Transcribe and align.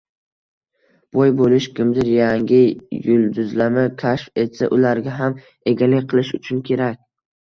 —Boy 1.17 1.33
bo'lish, 1.41 1.65
kimdir 1.79 2.07
yangi 2.11 2.61
yulduzlami 3.07 3.83
kashf 4.03 4.41
etsa 4.45 4.71
ularga 4.79 5.13
ham 5.19 5.37
egalik 5.73 6.09
qilish 6.15 6.33
uchun 6.39 6.65
kerak. 6.71 6.99